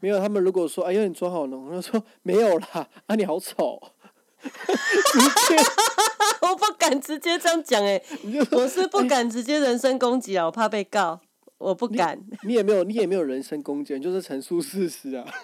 [0.00, 3.80] 没有，他们如果说哎呦你妆好浓，他说没有啦，啊你好丑，
[6.42, 8.02] 我不敢直接这样讲哎、
[8.52, 11.20] 我是不敢直接人身攻击啊，我怕被告，
[11.58, 12.18] 我不敢。
[12.42, 15.24] 你也没有你也没有人身攻击，你就是陈述事实啊。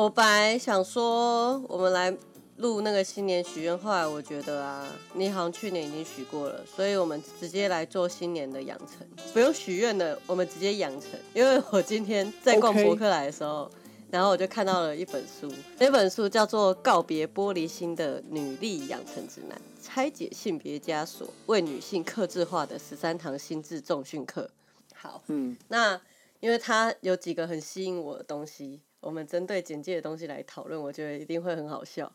[0.00, 2.10] 我本来想说，我们来
[2.56, 11.10] 录那个新年许愿，后来我觉得啊，你好像去年已经许过了，所以我们直接来做新年的养成，不用许愿的，我们直接养成。
[11.34, 13.70] 因为我今天在逛博客来的时候
[14.10, 24.50] 然后我就看到了一本书，那本书叫做《告别玻璃心的女力养成指南》，拆解性别枷锁，为女性克制化的十三堂心智重训课。
[24.94, 26.00] 好，嗯，那
[26.40, 32.12] 因为它有几个很吸引我的东西，我们针对简介的东西来讨论，我觉得一定会很好笑。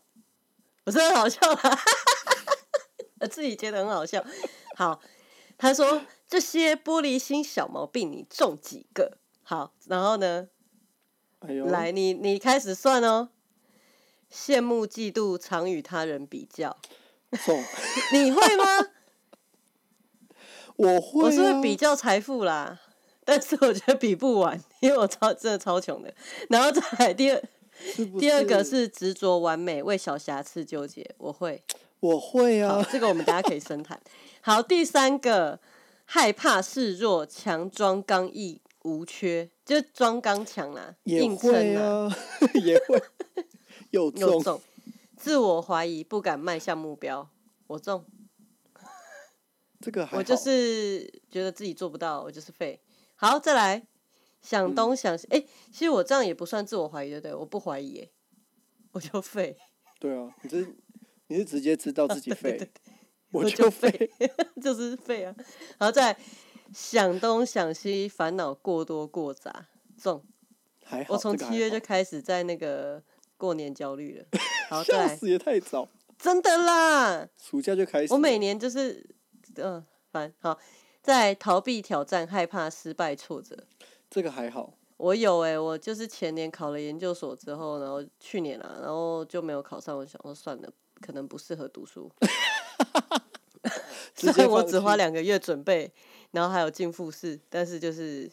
[0.84, 1.78] 不是很好笑啦，
[3.20, 4.24] 我自己觉得很好笑。
[4.76, 5.00] 好，
[5.58, 9.18] 他说这些玻璃心小毛病你中几个？
[9.42, 10.48] 好，然后呢，
[11.40, 13.30] 哎，来你你开始算哦。
[14.28, 16.76] 羡慕、嫉妒，常与他人比较，
[17.44, 17.62] 中，
[18.12, 18.64] 你会吗？
[20.76, 22.80] 我会、啊，我是会比较财富啦，
[23.26, 26.14] 但是我觉得比不完，因为我超真的超穷的。
[26.48, 27.42] 然后再来第二，
[28.20, 31.62] 第二个是执着完美，为小瑕疵纠结，我会。
[31.98, 34.00] 我会，啊，这个我们大家可以深谈。
[34.40, 35.58] 好，第三个
[36.04, 42.16] 害怕示弱，强装刚毅无缺，就是装刚强啦，也硬撑啊，
[42.62, 43.02] 也会，
[43.90, 44.62] 又重。
[45.16, 47.28] 自我怀疑，不敢迈向目标，
[47.66, 48.04] 我中。
[49.80, 52.78] 这个还，我就是觉得自己做不到，我就是废。
[53.16, 53.86] 好，再来
[54.42, 55.40] 想东嗯想西，哎、
[55.72, 57.34] 其实我这样也不算自我怀疑，对不对？
[57.34, 58.10] 我不怀疑，哎，
[58.92, 59.56] 我就废，
[59.98, 60.66] 对啊，你这
[61.28, 62.70] 你是直接知道自己废，
[63.32, 64.30] 我我就废废，，
[64.62, 65.34] 就是废啊。
[65.78, 66.18] 然后再来
[66.72, 69.66] 想东想西，烦恼过多过杂，
[70.00, 70.24] 重。
[70.84, 73.02] 还好，我从七月就开始在那个
[73.36, 74.26] 过年焦虑了。
[74.68, 79.04] 好， 再来，笑死也太早，真的啦，暑假就开始，我每年就是，
[79.56, 80.32] 嗯、烦。
[80.38, 80.56] 好，
[81.06, 83.56] 再来逃避挑战，害怕失败挫折。
[84.10, 89.96] 这个还好，我有哎、我就是前年考了研究所之后，然后去年啊，然后就没有考上。
[89.96, 90.68] 我想说算了，
[91.00, 92.10] 可能不适合读书。
[94.16, 95.92] 直接虽然我只花两个月准备，
[96.32, 98.28] 然后还有进复试，但是就是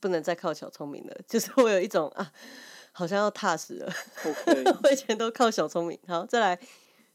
[0.00, 1.14] 不能再靠小聪明了。
[1.28, 2.32] 就是我有一种啊，
[2.92, 3.92] 好像要踏实了。
[4.82, 5.98] 我以前都靠小聪明。
[6.08, 6.58] 好，再来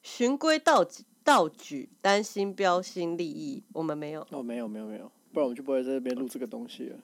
[0.03, 0.85] 循规蹈
[1.28, 6.98] 矩，蹈矩担心标新立异，我们没有，哦，没有没有没有，不然我们就不会在这边录这个东西了。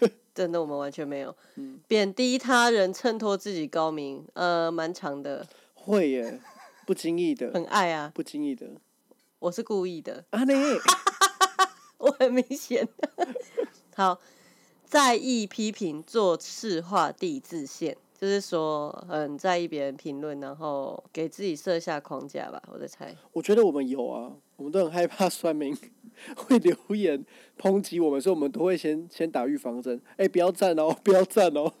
[0.34, 1.34] 真的我们完全没有。
[1.56, 6.40] 嗯贬低他人，衬托自己高明，呃，蛮长的，会耶，
[6.86, 8.66] 不经意的， 很爱啊，不经意的，
[9.38, 10.54] 我是故意的，啊你，
[11.98, 12.88] 我很明显。
[13.94, 14.18] 好，
[14.84, 23.14] 在意批评，做事画地自限，就是说很在意别人评论，然后给自己设下框架吧，我在猜。
[23.32, 25.76] 我觉得我们有啊，我们都很害怕酸民
[26.36, 27.24] 会留言
[27.58, 31.72] 抨击我们，所以我们都会先先打预防针，哎、不要赞哦，不要赞哦。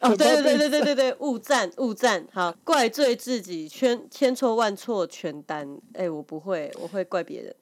[0.00, 5.78] 哦，对对对被对对对对，误赞误赞，好，怪罪自己，千千错万错全担。
[5.92, 7.54] 哎、我不会，我会怪别人。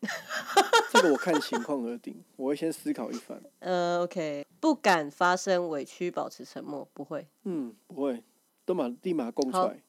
[0.92, 3.42] 这个我看情况而定，我会先思考一番。
[3.58, 8.22] 呃，OK，不敢发声，委屈，保持沉默，不会，嗯，不会，
[8.64, 9.82] 都马立马供出好来，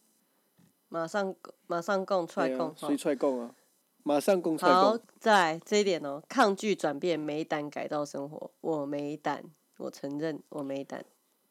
[0.89, 1.35] 马上
[1.67, 3.53] 马上供出来供，谁出来供啊？
[4.01, 9.43] 马上供出来好供。，再来这一点哦，抗拒转变，没胆改造生活，我没胆，
[9.77, 11.05] 我承认我没胆，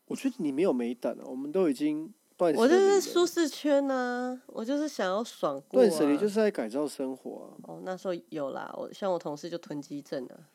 [0.06, 2.74] 我觉得你没有没胆啊，我们都已经断舍我就。
[2.74, 5.86] 是舒适圈呐、我就是想要爽过、啊。
[5.86, 10.50] 断舍离就是在改造生活啊，哦，那时候有啦，我像我同事就囤积症啊。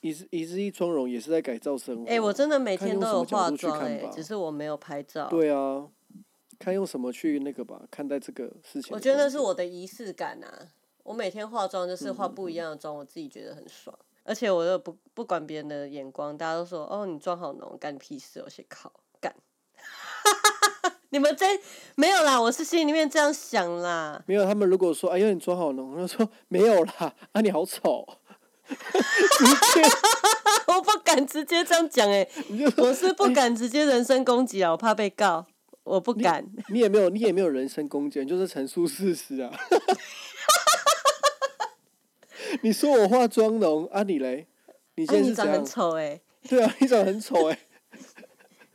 [0.00, 2.06] 一日一日一妆容也是在改造生活啊。
[2.08, 5.28] 哎、我真的每天都有化妆只是我没有拍照。
[5.28, 5.86] 对啊，
[6.58, 8.94] 看用什么去那个吧，看待这个事情。
[8.94, 10.68] 我觉得那是我的仪式感啊。
[11.02, 13.98] 我每天化妆就是化嗯不一样的妆，我自己觉得很爽。
[14.22, 19.34] 而且我又不不管别人的眼光，大家都说哦你妆好浓，干你屁事我，写靠干。
[21.12, 21.58] 你们真
[21.96, 24.22] 没有啦，我是心里面这样想啦。
[24.26, 28.06] 没有，他们如果说哎呀你妆好浓，我就说没有啦，啊你好丑，
[30.68, 32.26] 我不敢直接这样讲哎、
[32.76, 35.46] 我是不敢直接人身攻击啊，我怕被告，
[35.82, 36.46] 我不敢。
[36.68, 39.50] 你也没有你也没有人身攻击，你就是陈述事实啊。
[42.62, 44.46] 你说我化妆浓啊你嘞？
[44.96, 45.64] 你啊，现在很？
[45.64, 47.58] 丑哎、对啊，你长得很丑哎、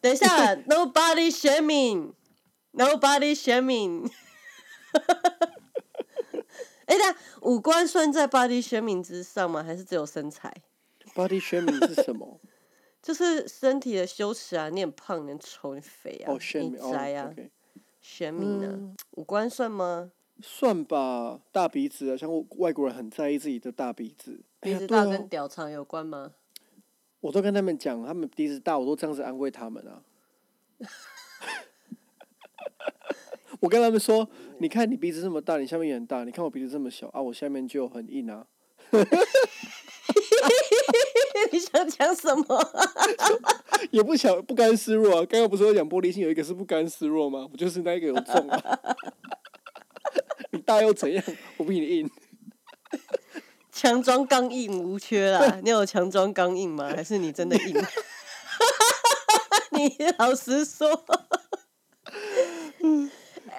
[0.01, 4.09] 等一下，Nobody shaming，Nobody shaming。
[6.85, 9.63] 哎，那五官算在 body shaming 之上吗？
[9.63, 10.53] 还是只有身材
[11.13, 12.39] ？body shaming 是什么？
[13.01, 14.69] 就是身体的羞耻啊！
[14.69, 18.67] 你很胖，你很丑，你肥啊，哦你宅啊，OK，，shaming 呢？
[18.71, 20.11] 嗯五官算吗？
[20.41, 24.41] 算吧，大鼻子啊，像外国人很在意自己的大鼻子。
[24.61, 26.33] 哎鼻子大跟屌长有关吗？
[27.21, 30.01] 我都跟他们讲，他们鼻子大，我都这样子安慰他们啊。
[33.65, 34.29] 我跟他们说，
[34.59, 38.45] 你看你鼻子这么大，你下面也很大，你看我鼻子这么小啊，我下面就很硬啊。
[41.51, 42.71] 你想讲什么？
[43.89, 45.25] 也不想不甘示弱啊。
[45.27, 47.49] 刚刚不是有讲玻璃心，有一个是不甘示弱吗？
[47.51, 48.79] 我就是那一个有中啊。
[50.53, 51.23] 你大又怎样？
[51.57, 52.07] 我比你硬。
[53.71, 56.93] 强装刚硬无缺啦，你有强装刚硬吗？
[56.95, 57.75] 还是你真的硬？
[59.71, 61.03] 你老实说。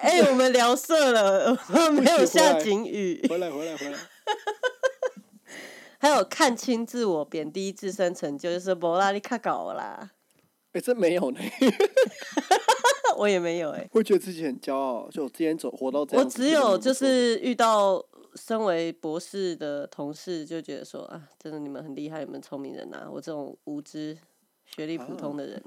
[0.01, 1.57] 哎、我们聊色了，
[1.91, 3.25] 没有下警语。
[3.27, 3.97] 回来，回来，回来。
[5.99, 10.11] 还有看清自我、贬低自身成就，就是博拉利卡搞啦。
[10.73, 11.39] 哎、真没有呢。
[13.17, 16.29] 我也没有哎、会觉得自己很骄傲，就我之前走活到这我样我。
[16.29, 17.99] 只有就是遇到
[18.35, 24.15] 身为博士的同事，就觉得说啊，真的你们很厉害，你们聪明人呐、我这种无知、
[24.65, 25.63] 学历普通的人，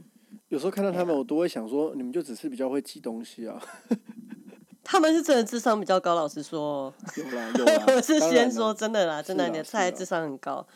[0.48, 3.60] 有时候看到他们，我都会想说，你们就只是比较会记东西啊。
[4.82, 6.14] 他们是真的智商比较高。
[6.16, 7.84] 老实说哦，有啦，有啦。
[7.94, 10.66] 我是先说真的啦，真的，你的菜智商很高。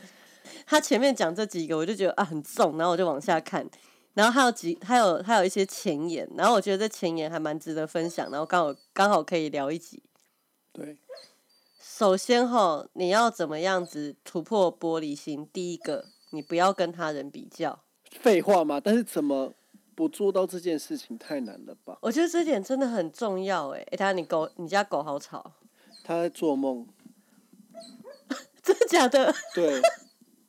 [0.66, 3.68] 他前面讲这几个，我就觉得啊很重，然后我就往下看，
[4.12, 10.02] 然后还有几还有还有一些前言，然后我觉得这前言还蛮值得分享，然后刚好刚好可以聊一集。
[10.72, 10.98] 对，
[11.80, 15.48] 首先哈，你要怎么样子突破玻璃心？
[15.52, 17.83] 第一个，你不要跟他人比较。
[18.20, 18.80] 废话嘛。
[18.80, 19.52] 但是怎么
[19.94, 21.98] 不做到这件事情太难了吧？
[22.00, 23.80] 我觉得这点真的很重要哎。
[23.80, 25.52] 哎，等下你狗，你家狗好吵，
[26.02, 26.86] 他在做梦，
[28.62, 29.32] 真的假的？
[29.54, 29.80] 对，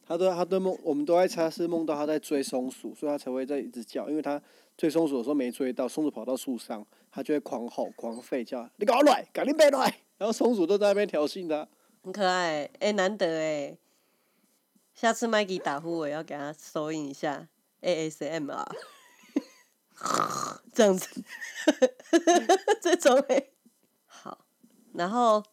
[0.08, 4.42] 他都他都梦，我们都在猜他是梦到他在追松鼠，所以他才会在一直叫，因为他
[4.78, 11.68] 追松鼠的时候没追到，松鼠跑到树上，他就会狂吼狂吠叫，你搞来，赶紧别来，然后松鼠都在那边挑衅他。
[12.04, 13.78] 很可爱哎，难得哎。
[14.94, 17.48] 下次麦吉打呼，我要给他收音一下
[17.82, 18.66] ASMR，
[20.74, 21.24] 这样子，
[22.82, 23.48] 这种哎。
[24.06, 24.46] 好，
[24.94, 25.44] 然后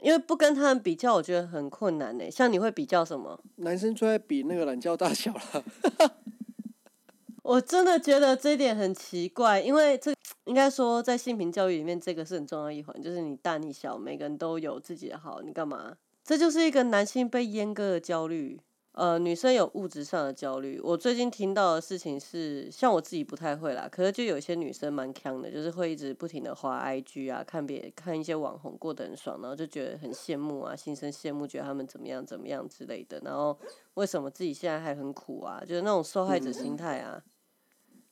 [0.00, 2.30] 因为不跟他们比较，我觉得很困难呢。
[2.30, 3.42] 像你会比较什么？
[3.56, 5.64] 男生最爱比那个懒觉大小了。
[7.42, 15.96] 我真的觉得这一点很奇怪，因为这应该说在性平教育里面，这个是很重要一环，就是你大你小，每个人都有自己的好，你干嘛？
[16.22, 18.60] 这就是一个男性被阉割的焦虑。
[18.98, 20.80] 呃，女生有物质上的焦虑。
[20.82, 33.20] 我最近听到的事情是，像我自己不太会啦，可是就有一些女生蛮强的，就是会一直不停的滑 IG 啊，看别看一些网红过得很爽，然后就觉得很羡慕啊，心生羡慕，觉得他们怎么样怎么样之类的。
[33.24, 33.56] 然后
[33.94, 35.60] 为什么自己现在还很苦啊？
[35.64, 37.22] 就是那种受害者心态啊。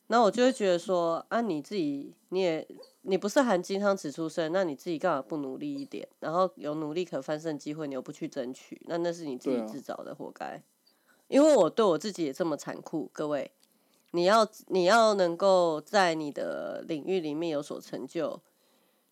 [0.06, 2.64] 然后我就会觉得说，啊，你自己你也
[3.00, 6.06] 你不是含金汤匙出生，那你自己干嘛不努力一点？
[6.20, 10.62] 然后有努力可翻身机会，你又不去争取，那那是你自己自找的，活该。
[11.28, 13.50] 因为我对我自己也这么残酷，各位，
[14.12, 18.40] 你要你要能够在你的领域里面有所成就，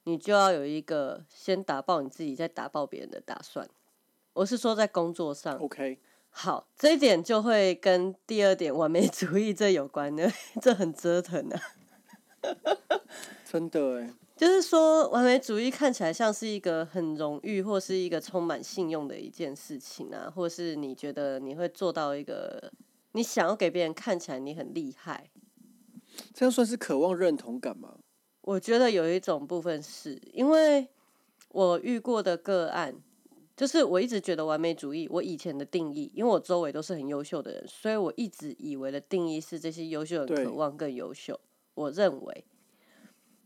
[0.05, 3.69] 你就要有一个先打爆你自己，再打爆别人的打算。
[4.33, 5.99] 我是说在工作上，OK，
[6.31, 10.31] 好，这一点就会跟第二点完美主义这有关的，
[10.61, 11.61] 这很折腾啊。
[13.44, 14.13] 真的哎，
[14.44, 22.70] 就是说，完美主义看起来像是一个很荣誉或是一个充满信用的一件事情啊，或是你觉得你会做到一个
[23.13, 25.31] 你想要给别人看起来你很厉害。
[26.34, 27.96] 这样算是渴望认同感吗？
[28.43, 30.89] 我觉得有一种部分是因为
[31.48, 32.94] 我遇过的个案，
[33.56, 41.41] 就是我一直觉得完美主义，我以前的定义，因为我周围都是很优秀的人，所以我一直以为的定义是这些优秀人渴望更优秀。
[41.72, 42.44] 我认为，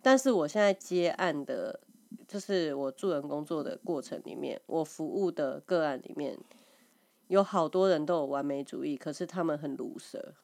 [0.02, 1.80] 但是我现在接案的，
[2.26, 6.38] 就是我助人工作的过程里面，我服务的个案里面，
[7.26, 10.34] 有好多人都有完美主义，可是他们很毒舌，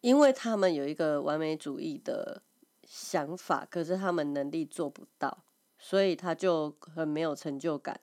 [0.00, 2.42] 因为他们有一个完美主义的
[2.84, 5.44] 想法，可是他们能力做不到，
[5.78, 8.00] 所以他就很没有成就感，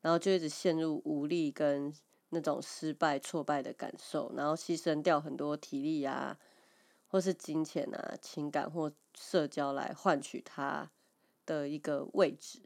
[0.00, 1.92] 然后就一直陷入无力跟
[2.30, 6.38] 那种失败、挫败的感受，然后牺牲掉很多体力啊，
[7.12, 10.90] 或是金钱啊、情感或社交来换取他
[11.46, 12.58] 的一个位置。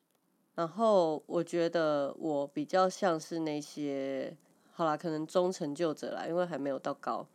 [0.55, 4.35] 然后我觉得我比较像是那些，
[4.73, 7.26] 好啦，可能中成就者啦，因为还没有到高。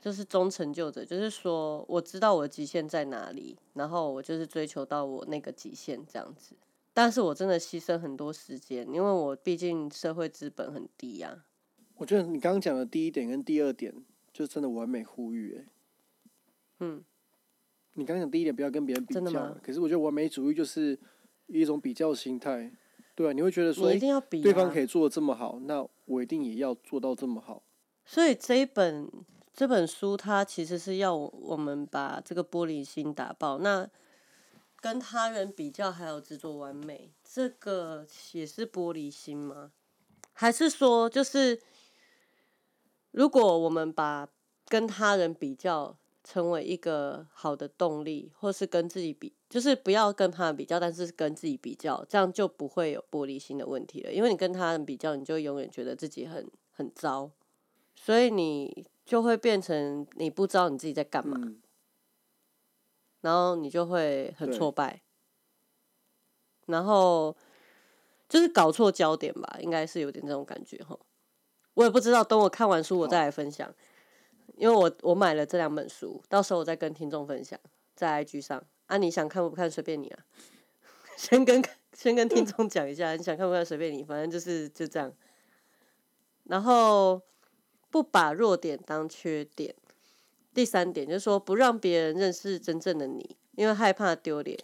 [0.00, 6.54] 就是终成就者，就是说我知道我的极限在哪里，然后我就是追求到我那个极限这样子。
[6.92, 11.46] 但是我真的牺牲很多时间，因为我毕竟社会资本很低呀、
[11.96, 13.94] 我觉得你刚刚讲的第一点跟第二点，
[14.30, 15.64] 就真的完美呼吁。
[16.80, 17.04] 嗯，
[17.94, 20.98] 你刚刚讲第一点不要跟别人比较真的吗，可是我觉得完美主义就是
[21.46, 22.70] 一种比较心态，
[23.14, 24.42] 对啊，你会觉得说，你一诶定要比、啊。
[24.42, 27.62] 对方可以做的这么好，那我一定也要做到这么好。
[28.04, 29.08] 所以这一本
[29.52, 33.58] 这本书，它其实是要我们把这个玻璃心打爆。
[33.58, 33.88] 那
[34.80, 39.72] 跟他人比较，还有执着完美，这个也是玻璃心吗？
[40.34, 41.62] 还是说，就是
[43.12, 44.28] 如果我们把
[44.66, 54.12] 跟他人比较成为一个好的动力，或是跟自己比，就是不要跟他人比较，但是跟自己比较，这样就不会有玻璃心的问题了。
[54.12, 57.30] 因为你跟他人比较，你就永远觉得自己很很糟，
[57.94, 61.60] 所以你就会变成你不知道你自己在干嘛，嗯，
[63.20, 65.02] 然后你就会很挫败，
[66.66, 67.36] 然后
[68.28, 70.98] 就是搞错焦点吧，应该是有点这种感觉哈。
[71.74, 73.70] 我也不知道，等我看完书我再来分享，
[74.56, 77.58] 因为我我买了这两本书，到时候我再跟听众分享
[77.94, 80.24] 在 IG 上啊，你想看不看随便你啊，
[81.16, 85.12] 先跟先跟听众讲一下，你想看不看随便你，反正就是就这样。
[86.44, 87.22] 然后
[87.90, 89.74] 不把弱点当缺点。
[90.52, 94.56] 第三点就是说，不让别人认识真正的你，因为害怕丢脸。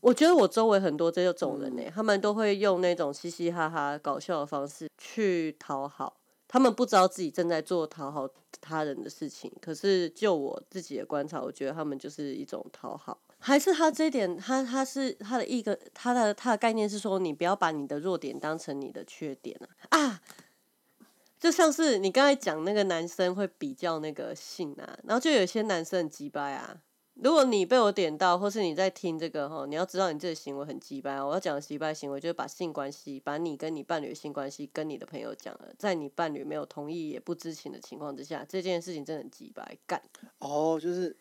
[0.00, 8.28] 我觉得我周围很多这种人呢、他们都会用那种嘻嘻哈哈、搞笑的方式去讨好，他们不知道自己正在做讨好
[8.60, 9.52] 他人的事情。
[9.60, 13.18] 可是就我自己的观察，我觉得他们就是一种讨好。
[13.38, 20.22] 还是他这一点，他他是他的一个他的他的概念是说，你不要把你的弱点当成你的缺点啊啊！
[21.38, 26.80] 就像是你刚才讲那个男生会比较那个性啊，然后就有些男生很鸡掰啊。
[27.24, 31.24] 如果你被我点到，或是你在听这个哈，你要知道你这个行为很鸡掰啊。
[31.24, 40.02] 我要讲的鸡掰行为，就是把性关系，把你跟你伴侣的性关系跟你的朋友讲了，在你伴侣没有同意也不知情的情况之下，这件事情真的很鸡掰，干
[40.40, 41.16] 哦，就是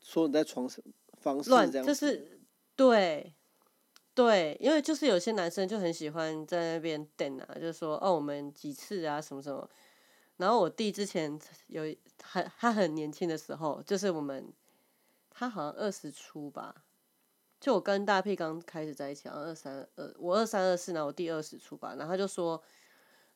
[0.00, 0.80] 说你在床上
[1.18, 2.40] 方式乱，这样，就是
[2.76, 3.34] 对
[4.14, 9.68] 对，因为就是有些男生就很喜欢在那边等啊，就说哦我们几次啊什么什么。
[10.36, 11.82] 然后我弟之前有
[12.22, 14.50] 很他很年轻的时候，就是我们
[15.30, 16.84] 他好像二十出吧，
[17.58, 22.62] 就我跟大屁刚开始在一起，好像二三二我二三二四，然后我弟二十出吧，然后他就说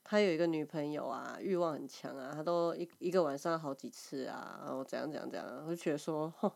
[0.03, 6.51] 他有一个女朋友啊，欲望很强啊，他都一一个晚上好几次啊，然后怎样怎样怎样，我就觉得说，哼，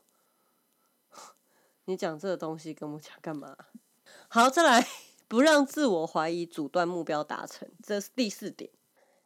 [1.87, 3.57] 你讲这个东西跟我讲干嘛？
[4.29, 4.87] 好，再来，
[5.27, 8.71] 不让自我怀疑阻断目标达成，这是第四点，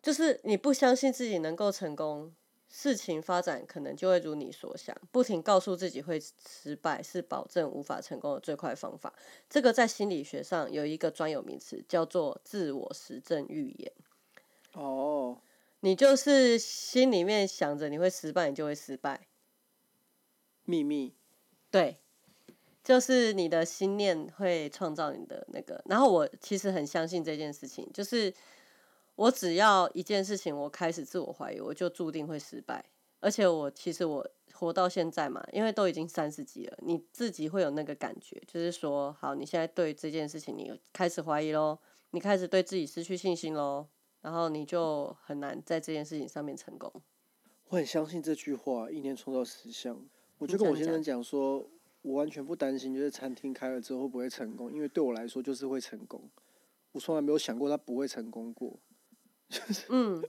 [0.01, 2.35] 就是你不相信自己能够成功，
[2.75, 4.97] 事情发展可能就会如你所想。
[5.11, 9.13] 不停告诉自己会失败，是保证无法成功的最快方法。
[9.51, 13.93] 这个在心理学上有一个专有名词，叫做自我实证预言。
[14.73, 15.39] 哦，
[15.81, 19.29] 你就是心里面想着你会失败，你就会失败。
[20.65, 21.15] 秘密，
[21.71, 21.99] 对，
[22.83, 25.83] 就是你的心念会创造你的那个。
[25.85, 28.33] 然后我其实很相信这件事情，就是
[29.15, 32.85] 我只要一件事情我开始自我怀疑，我就注定会失败。
[33.21, 41.79] 而且我其实我活到现在嘛，因为都已经三十几了，你自己会有那个感觉，就是说，好，你现在对这件事情你开始怀疑喽，
[42.11, 43.87] 你开始对自己失去信心喽，
[44.23, 46.93] 然后你就很难在这件事情上面成功。
[47.69, 49.97] 我很相信这句话，一年创造十项。
[50.39, 51.65] 我就跟我先生讲说，
[52.03, 56.21] 我完全不担心，就是餐厅开了之后会不会成功，因为对我来说就是会成功。
[56.91, 58.77] 我从来没有想过它不会成功过。
[59.89, 60.23] 嗯，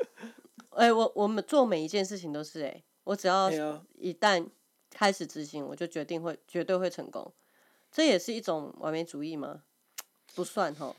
[0.70, 3.50] 哎、我我们做每一件事情都是哎、我只要
[3.96, 4.48] 一旦
[4.90, 7.34] 开始执行，我就决定会绝对会成功。
[7.92, 9.64] 这也是一种完美主义吗？
[10.36, 10.96] 不算哈。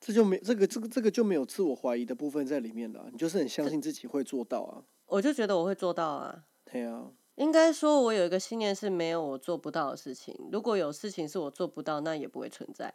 [0.00, 3.08] 这就没这个这个这个就没有自我怀疑的部分在里面了啊。
[3.12, 4.82] 你就是很相信自己会做到啊。
[5.06, 6.44] 我就觉得我会做到啊。
[6.64, 10.34] 对啊，应该说，我有一个信念是没有我做不到的事情。
[10.50, 12.92] 如果有事情是我做不到，那也不会存在。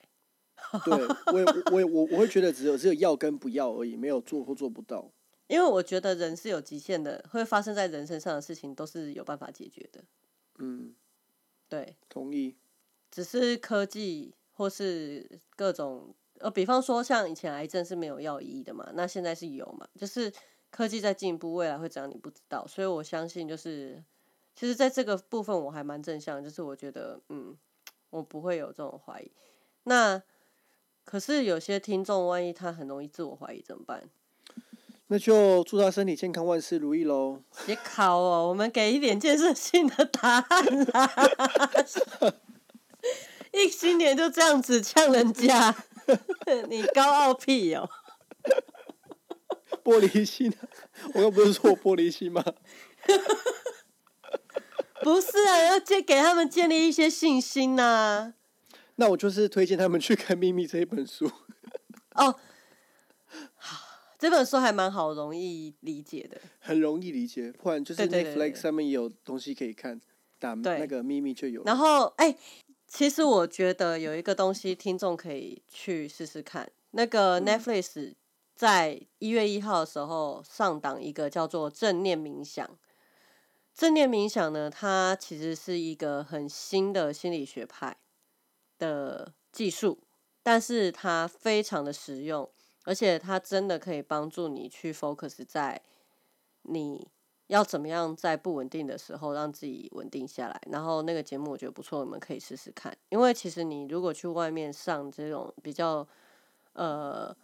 [0.83, 0.93] 对
[1.33, 5.11] 我也我也我我会觉得只有只有要跟不要而已，没有做或做不到。
[5.47, 10.03] 因为我觉得人是有极限的，会发生在人身上的事情都是有办法解决的。
[10.59, 10.93] 嗯，
[11.69, 12.57] 对，同意。
[13.09, 20.31] 只是科技或是各种呃，比方说像以前癌症是没有药医的嘛，那现在是有嘛，就是
[20.69, 24.03] 科技在进步，未来会怎样你不知道，所以我相信就是，
[24.53, 27.57] 其实在这个部分我还蛮正向，就是我觉得嗯，
[28.09, 29.31] 我不会有这种怀疑。
[29.83, 30.21] 那
[31.09, 34.09] 可是有些听众万一他很容易自我怀疑怎么办？
[35.07, 37.41] 那就祝他身体健康，万事如意喽。
[37.65, 41.09] 别考哦，我们给一点建设性的答案啦。
[43.53, 45.73] 一新年就这样子呛人家，
[46.67, 47.89] 你高傲屁哦！
[49.81, 50.53] 玻璃心，
[51.13, 52.43] 我又不是说我玻璃心吗？
[55.01, 58.33] 不是啊，要建给他们建立一些信心呐、
[58.97, 61.31] 那我就是推荐他们去看《秘密》这一本书。
[62.15, 62.35] 哦，
[63.55, 66.41] 好，这本书还蛮好，容易理解的。
[66.59, 70.01] 很容易理解，不然就是 Netflix 上面也有东西可以看，
[70.39, 71.63] 打那个秘密就有。
[71.63, 72.35] 然后，哎、
[72.87, 76.69] 其实我觉得有一个东西，听众可以去试试看。
[76.91, 78.15] 那个 Netflix
[78.55, 82.67] 在一月一号的时候上档一个叫做正念冥想。
[83.75, 87.95] 正念冥想呢，它其实是一个很新的心理学派
[88.77, 90.00] 的技术，
[90.43, 92.50] 但是它非常的实用，
[92.84, 95.81] 而且它真的可以帮助你去 focus 在
[96.63, 97.07] 你
[97.48, 100.62] 要怎么样在不稳定的时候让自己稳定下来。
[100.72, 102.96] 然后那个节目我觉得不错，你们可以试试看。
[103.10, 106.07] 因为其实你如果去外面上这种比较
[106.74, 107.36] 呃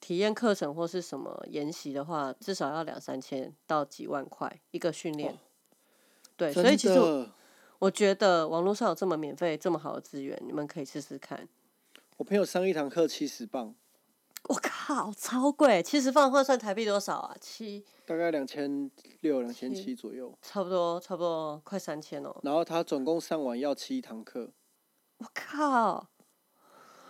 [0.00, 5.32] 体验课程或是什么研习的话，至少要两三千到几万块一个训练。
[5.32, 5.36] 哦
[6.36, 7.28] 对，所以其实
[7.78, 11.48] 我觉得网络上有这么免费、这么好的资源，你们可以试试看。
[12.16, 13.74] 我朋友上一堂课七十磅，
[14.44, 15.82] 我靠，超贵！
[15.82, 17.36] 七十磅换算台币多少啊？
[17.40, 18.90] 七，大概两千
[19.20, 20.32] 六、两千七七左右。
[20.40, 22.34] 差不多，差不多快三千哦。
[22.42, 24.52] 然后他总共上完要七堂课，
[25.18, 26.08] 我靠，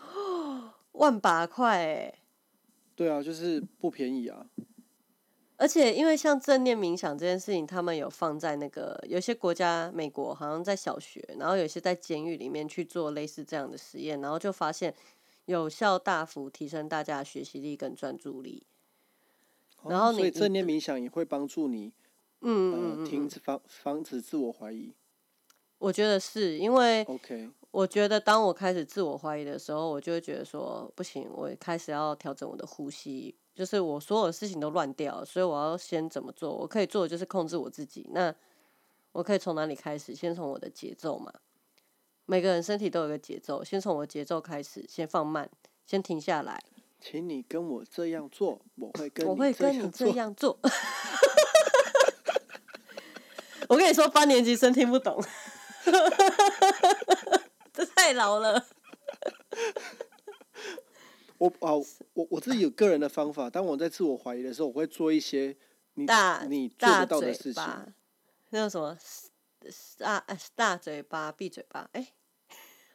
[0.92, 2.14] 万把块哎！
[2.96, 4.46] 对啊，就是不便宜啊。
[5.56, 14.92] 而且因为像正念冥想这件事情，他们有放在那个有些国家，美国好像在小学，然后有些在监狱里面去做类似这样的实验，然后就发现
[15.44, 18.64] 有效大幅提升大家的学习力跟专注力。
[19.86, 21.92] 然后你所以你正念冥想也会帮助你，
[22.40, 24.92] 嗯，停止防防止自我怀疑。
[25.78, 36.50] 我觉得是因为 OK，我觉得当我开始自我怀疑的时候，我就会觉得说不行，我开始要调整我的呼吸，就是我所有的事情都乱掉了，所以我要先怎么做？
[36.52, 38.06] 我可以做的就是控制我自己。
[38.10, 38.34] 那
[39.12, 40.14] 我可以从哪里开始？
[40.14, 41.32] 先从我的节奏嘛。
[42.26, 45.48] 每个人身体都有个节奏，先从我节奏开始，先放慢，
[45.86, 46.60] 先停下来。
[47.00, 50.08] 请你跟我这样做，我会跟我会跟你这。
[50.08, 50.58] 样做。
[53.68, 55.22] 我跟你说，八年级生听不懂，
[57.72, 58.66] 这太老了。
[61.38, 61.72] 我啊，
[62.14, 63.50] 我我自己有个人的方法。
[63.50, 65.56] 当我在自我怀疑的时候，我会做一些
[65.94, 67.62] 你大你做大到的事情。
[68.50, 68.96] 那种什么
[69.98, 72.12] 大呃大嘴巴闭嘴巴，哎、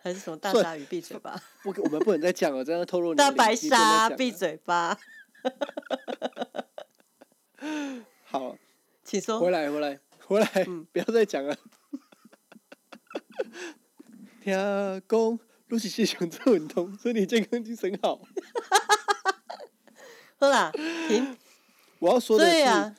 [0.01, 4.97] 还是什么大算鲨鱼闭嘴巴，不，我们不能再讲了，这样透露你不能再鲨闭嘴巴。
[8.23, 8.55] 好，
[9.03, 9.51] 请说回。
[9.51, 11.57] 来，回来，回来，嗯不要再讲了。
[14.41, 15.01] 听讲
[15.71, 18.21] 你是时常做运动，身体健康，精神好。
[20.37, 20.71] 好啦，
[21.07, 21.37] 停。
[21.99, 22.95] 我要说的是，对呀、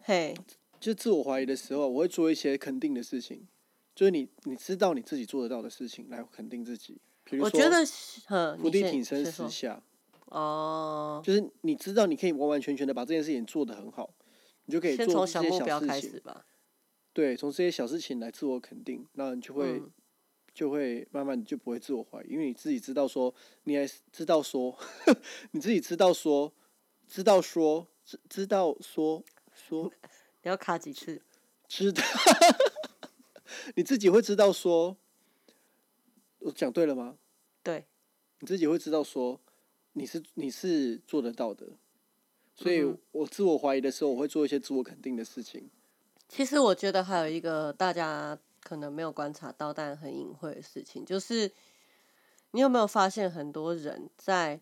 [0.00, 0.34] 嘿，
[0.80, 3.46] 就自我怀疑的时候，我会做一些肯定的事情，
[3.94, 7.00] 就是你你知道你自己做得到的事情来肯定自己。
[7.24, 9.82] 比如说，我觉得是，嗯，伏地挺身十下，
[10.24, 14.14] 哦，就是你知道你可以完完全全的把这件事情做得很好，
[14.64, 16.20] 你就可以做这些小事情。
[16.20, 16.46] 吧。
[17.12, 19.90] 对，从这些小事情来自我肯定，那你就会、嗯
[20.58, 24.76] 就会慢慢你就不会自我怀疑，因为你自己知道说，你还是知道说，
[25.52, 26.52] 你自己知道说，
[27.06, 29.22] 知道说，知知道说
[29.54, 29.88] 说
[30.42, 31.22] 你要卡几次？
[31.68, 32.02] 知道，
[33.76, 34.96] 你自己会知道说，
[36.40, 37.18] 我讲对了吗？
[37.62, 37.86] 对，
[38.40, 39.40] 你自己会知道说，
[39.92, 41.68] 你是你是做得到的，
[42.56, 45.70] 所以我自我怀疑的时候，我会做一些自我肯定的事情。
[46.28, 48.36] 其实我觉得还有一个大家
[48.68, 51.50] 可能没有观察到，但很隐晦的事情，就是
[52.50, 54.60] 你有没有发现，很多人在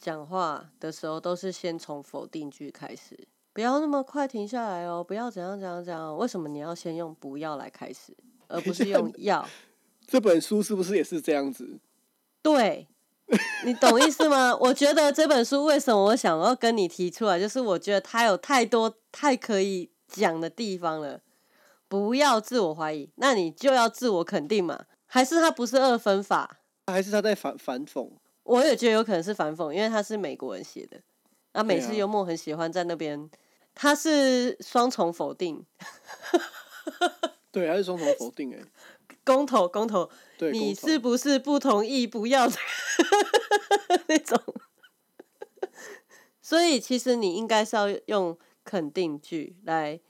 [0.00, 6.16] 讲话的时候都是先从否定句开始，不要那么快停下来哦，不要怎样怎样怎样。
[6.16, 8.16] 为什么你要先用不要来开始，
[8.48, 9.46] 而不是用 要？
[10.06, 11.78] 这本书是不是也是这样子？
[12.40, 12.88] 对，
[13.66, 14.56] 你懂意思吗？
[14.60, 21.20] 我觉得这本书为什么我想要跟你提出来，就是我觉得它有太多太可以讲的地方了。
[21.94, 24.86] 不要自我怀疑，那你就要自我肯定嘛？
[25.06, 26.58] 还是他不是二分法？
[26.88, 28.10] 还是他在反反讽？
[28.42, 31.00] 我也觉得有可能是反讽，因为他是美国人写的。
[31.52, 33.30] 啊，美式幽默很喜欢在那边，
[33.76, 35.64] 他是双重否定，
[37.52, 38.58] 对，还是双重否定、欸？
[38.58, 38.64] 哎，
[39.24, 42.48] 公投公投，对，你是不是不同意不要
[44.08, 44.36] 那种？
[46.42, 50.02] 所以其实你应该是要用肯定句来讲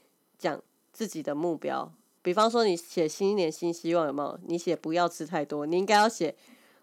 [0.95, 1.93] 自己的目标。
[2.23, 4.41] 比方说，你写新一年新希望有没有？
[4.47, 6.35] 你写不要吃太多，你应该要写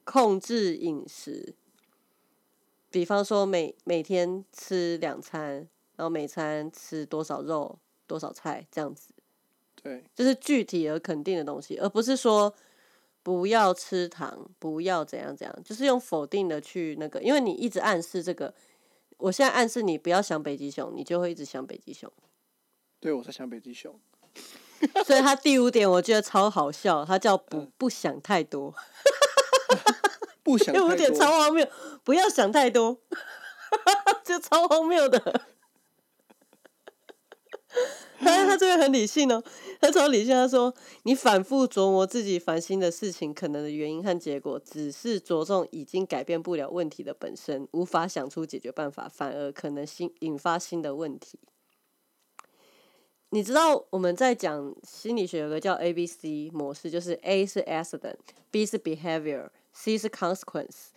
[0.04, 1.56] 控制饮食。
[2.92, 9.14] 比方说，每每天吃两餐，然后每餐吃多少肉、多少菜这样子。
[9.82, 12.54] 对，就是具体而肯定的东西，而不是说
[13.24, 18.54] 不要吃糖，不要怎样怎样，就是用否定的去那个，因为你一直暗示这个，
[19.18, 22.12] 我现在暗示你不要想北极熊，你就会一直想北极熊。
[23.02, 24.00] 对，我在想北极熊。
[25.06, 28.74] 所以他第五点我觉得超好笑，他叫不不想太多，
[30.42, 31.68] 不想第五点超荒谬，
[32.04, 32.98] 不要想太多，
[34.24, 35.48] 就超荒谬的。
[38.24, 39.44] 但是他这个很理性哦，
[39.80, 40.34] 他超理性。
[40.34, 51.40] 他说：“你反复琢磨自己烦心的事情可能的原因和结果，只是着重已经改变不了问题的本身，无法想出解决办法，反而可能新引发新的问题。”
[53.34, 60.88] 你知道我们在讲心理学有个叫 A B C 模式，就是 A 是 accident，B 是 behavior，C 是 consequence，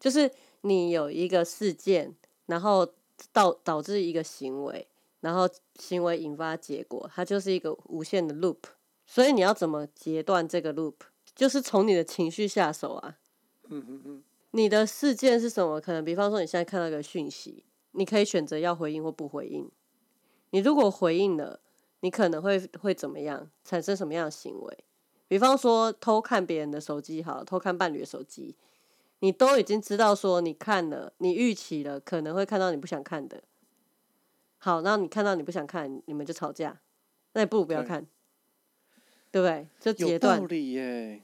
[0.00, 0.30] 就是
[0.62, 2.88] 你有一个事件，然后
[3.30, 4.88] 导导致一个行为，
[5.20, 5.46] 然后
[5.78, 8.56] 行为引发结果，它就是一个无限的 loop。
[9.04, 10.94] 所以你要怎么截断这个 loop？
[11.34, 13.18] 就是从你的情绪下手啊。
[13.68, 15.78] 嗯嗯嗯，你的事件是什么？
[15.78, 19.70] 可能比方说你现在看到一个讯息，你可以选择要回应或不回应。
[20.50, 21.60] 你如果回应了，
[22.02, 24.78] 你可能会会怎么样，产生什么样的行为？
[25.28, 28.54] 比方说偷看别人的手机，好，偷看伴侣的手机，
[29.20, 33.42] 你都已经知道说你看了，你预期了，可能会看到你不想看的。
[34.58, 36.80] 好，然后你看到你不想看，你们就吵架，
[37.32, 38.06] 那你不如不要看，
[39.30, 39.66] 对不对？
[39.80, 41.22] 就截断，理耶。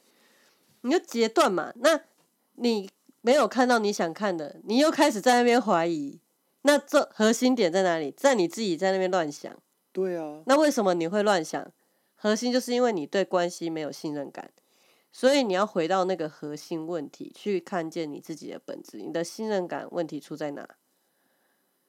[0.82, 1.72] 你就截断嘛。
[1.76, 2.00] 那
[2.54, 2.88] 你
[3.20, 6.20] 没有看到你想看的，你又开始在那边怀疑，
[6.62, 8.10] 那这核心点在哪里？
[8.12, 9.54] 在你自己在那边乱想。
[9.98, 11.72] 对啊，那为什么你会乱想？
[12.14, 14.48] 核心就是因为你对关系没有信任感，
[15.10, 18.98] 所以你要回到那个核心问题，去看见你自己的本质。
[18.98, 20.68] 你的信任感问题出在哪？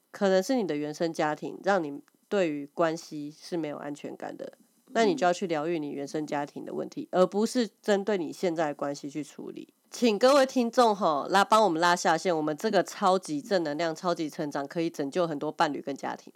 [0.09, 4.53] 可能是你的原生家庭让你对于关系是没有安全感的，
[4.87, 9.71] 那你就要去疗愈你原生家庭的问题，而不是针对你现在的关系去处理。
[9.91, 16.33] 请各位听众吼拉帮我们拉下线，我们这个超级正能量、超级成长，可以拯救很多伴侣跟家庭。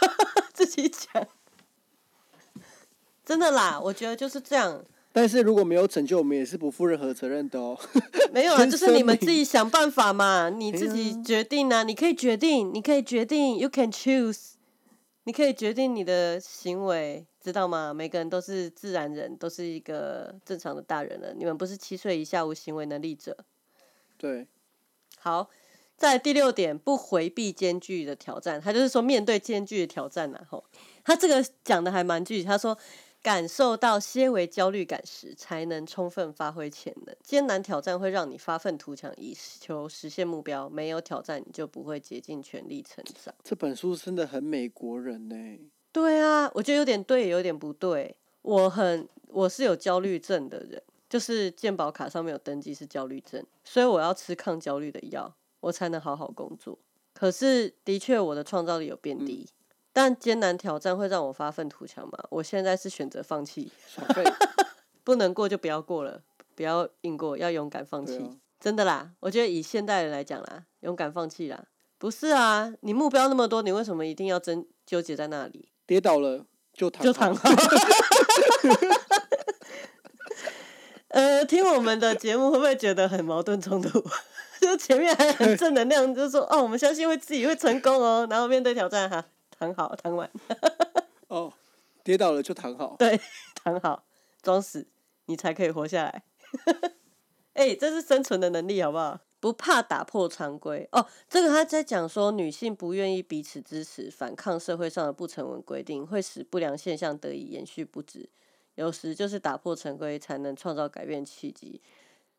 [0.52, 1.26] 自己讲，
[3.24, 4.84] 真的啦，我觉得就是这样。
[5.12, 7.78] 但是如果没有拯救，我们也是不负任何责任的哦。
[8.32, 14.52] 没有啊，先 就是你们自己想办法嘛，你自哎己决定啊，你可以决定，你可以决定，you can choose，
[15.24, 17.94] 你可以决定你的行为，知道吗？
[17.94, 23.34] 每个人都是自然人，都是一个正常的大人了，你们不是七岁以下无行为能力者。
[24.18, 24.46] 对，
[25.18, 25.48] 好，
[25.96, 30.64] 在第六点，不回避艰巨的挑战，他就是说面对艰巨的挑战呐、吼，
[31.04, 32.76] 他这个讲的还蛮具体，他说。
[33.22, 37.16] 感受到些微焦虑感时，才能充分发挥潜能。
[37.24, 43.34] 艰难挑战会让你发愤图强，以求实现目标；没有挑战，你就不会竭尽全力成长。
[43.42, 45.34] 这本书真的很美国人呢。
[45.90, 48.14] 对啊，我觉得有点对，也有点不对。
[48.42, 55.34] 我很我是有焦虑症的人，就是健保卡上面有登记是焦虑症，所以我要吃抗焦虑的药，
[55.66, 56.78] 我才能好好工作。
[57.12, 59.48] 可是的确，我的创造力有变低。
[59.92, 62.18] 但艰难挑战会让我发愤图强嘛？
[62.28, 63.72] 我现在是选择放弃，
[65.02, 66.22] 不能过就不要过了，
[66.54, 68.18] 不要硬过，要勇敢放弃。
[68.18, 71.64] 啊真的啦，我觉得以现代人来讲啦，勇敢放弃啦。
[71.98, 75.68] 不是啊，你目标那么多，你为什么一定要争纠结在那里？
[75.86, 77.34] 跌倒了就躺， 就躺。
[81.08, 84.02] 呃，听我们的节目会不会觉得很矛盾冲突？
[84.66, 89.24] 就前面还很正能量，就说哦，我们相信会自己会成功哦，然后面对挑战哈，
[89.56, 90.28] 躺好躺完，
[91.28, 91.52] 哦，
[92.02, 92.96] 跌倒了就躺好。
[93.00, 93.20] 对，
[93.54, 94.04] 躺好，
[94.42, 94.88] 装死，
[95.26, 96.24] 你才可以活下来。
[97.54, 99.20] 哎、这是生存的能力，好不好？
[99.38, 101.06] 不怕打破常规哦。
[101.28, 108.28] 这个他在讲说，女性不愿意彼此支持，反抗社会上的不成文规定，会使不良现象得以延续不止。
[108.74, 111.80] 有时就是打破常规，才能创造改变契机。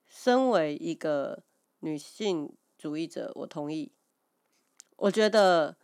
[0.07, 1.41] 身为一个
[1.79, 3.91] 女性主义者，我同意。
[4.97, 5.77] 我觉得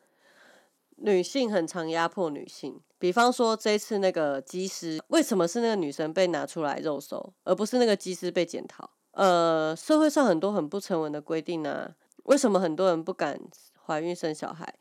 [0.95, 8.89] 女性很常压迫女性，比方说这次那个机师，为什么是那个女生被拿出来肉搜，而不是那个机师被检讨？
[9.11, 13.39] 呃，社会上很多很不成文的规定啊，为什么很多人不敢
[13.85, 14.73] 怀孕生小孩？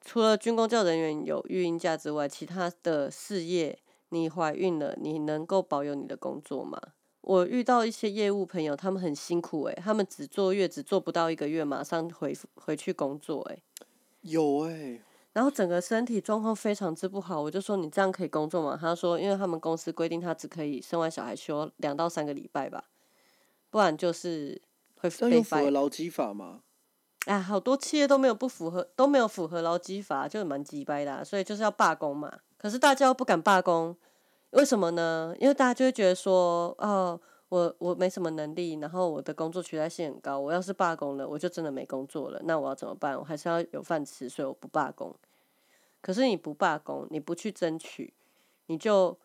[0.00, 6.80] 除了军工教人员有育婴假之外，其他的事业，你怀孕了，你能够保有你的工作吗？
[7.22, 13.62] 我遇到一些业务朋友，他们很辛苦诶、他们只坐月子坐不到一个月，马上回回去工作诶、
[14.22, 15.00] 有哎、
[15.32, 18.78] 然后整个身体状况非常之不好，我就说你这样可以工作吗？
[18.80, 22.84] 他说，因为他们公司规定他只可以生完小孩休两到三个礼拜吧，
[23.68, 24.60] 不然就是
[24.96, 25.70] 会被这符合。
[25.70, 26.60] 劳基法吗？
[27.26, 32.32] 哎，好多企业都没有不符合，都没有符合劳基法，就蛮鸡掰的啊、所以就是要罢工嘛。
[32.56, 33.94] 可是大家又不敢罢工，
[34.50, 35.34] 为什么呢？
[35.38, 43.16] 因为大家就会觉得说，哦，我我没什么能力，然后我的工作取代性很高，我要是罢工了，我就真的没工作了，那我要怎么办？
[43.18, 45.14] 我还是要有饭吃，所以我不罢工。
[46.00, 48.12] 可是你不罢工，你不去争取，
[48.66, 49.16] 你就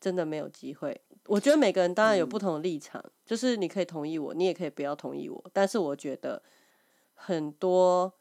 [0.00, 1.00] 真的没有机会。
[1.26, 5.44] 我觉得每个人当然有不同的立场，就是你可以同意我，你也可以不要同意我。
[5.52, 6.42] 但是我觉得
[7.14, 8.12] 很多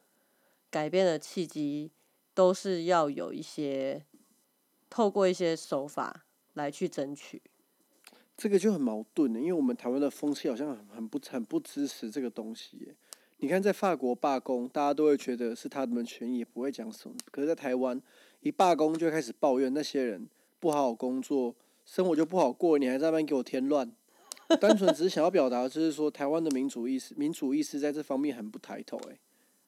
[0.70, 1.92] 改变的契机
[2.34, 4.06] 都是要有一些
[4.90, 7.42] 透过一些手法来去争取。
[8.36, 12.96] 这个就很矛盾的，因为我们台湾的风气好像很很不很不支持这个东西耶。
[13.38, 17.16] 你看，在法国罢工，大家都会觉得是他们的权益，也不会讲什么。
[17.30, 18.02] 可是，在台湾
[18.40, 20.28] 一罢工就开始抱怨那些人
[20.60, 21.54] 不好好工作，
[21.86, 23.92] 生活就不好过，你还在那边给我添乱。
[24.60, 28.98] 单纯只是想要表达，就是说台湾的民主意识，民主意识在这方面很不抬头。
[29.10, 29.18] 哎，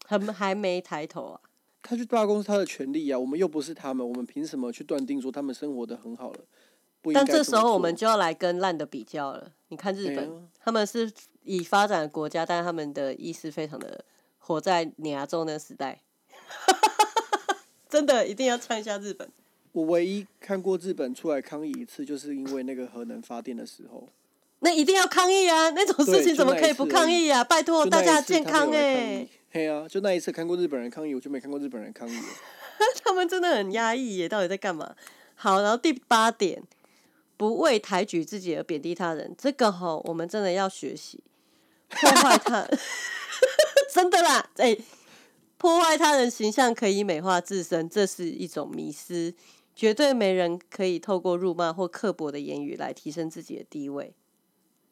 [0.06, 1.42] 很还没抬头啊！
[1.82, 6.40] 他去罢工是他的权利啊，我们又不是他们，我们凭什么去断定说他们生活的很好了？
[7.14, 9.52] 但这时候我们就要来跟烂的比较了。
[9.70, 10.32] 你看日本，哎
[10.64, 11.12] 他们是
[11.44, 14.04] 已发展的国家，但是他们的意识非常的
[14.40, 16.02] 活在亚洲那个时代。
[17.90, 19.30] 真的一定要唱一下日本。
[19.72, 24.08] 我唯一看过日本出来抗议一次，就是因为那个核能发电的时候，
[24.60, 25.70] 那一定要抗议啊！
[25.72, 27.44] 那种事情怎么可以不抗议啊？
[27.44, 29.28] 拜托大家健康哎。
[29.52, 32.18] 嘿啊，就那一次看过日本人抗议，我就没看过日本人抗议。
[33.04, 34.96] 他们真的很压抑耶，到底在干嘛？
[35.36, 36.62] 好，然后第八点，
[37.38, 41.24] 不为抬举自己而贬低他人，这个哈，我们真的要学习，
[41.90, 42.68] 破坏他，
[43.92, 44.78] 真的啦，哎、
[45.58, 49.34] 破坏他人形象可以美化自身，这是一种迷失，
[49.76, 54.16] 绝对没人可以透过辱骂或刻薄的言语来提升自己的地位，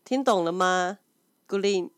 [0.03, 0.99] 听懂了吗
[1.49, 1.91] e e n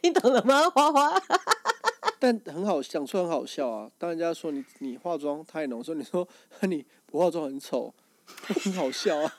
[0.00, 0.68] 听懂了吗？
[0.70, 1.22] 花花，
[2.18, 3.90] 但很好讲出很好笑啊！
[3.98, 6.26] 当人家说你你化妆太浓，说你说
[6.62, 9.32] 你不化妆很丑，很好笑啊！